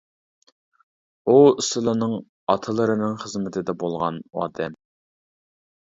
[1.33, 1.35] ئۇ
[1.67, 2.15] سىلىنىڭ
[2.53, 4.79] ئاتىلىرىنىڭ خىزمىتىدە بولغان ئادەم.